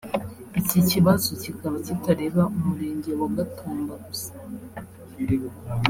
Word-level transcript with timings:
Iki 0.59 0.79
kibazo 0.89 1.29
kikaba 1.43 1.77
kitareba 1.85 2.41
Umurenge 2.57 3.11
wa 3.19 3.27
Gatumba 3.35 3.93
gusa 4.05 4.31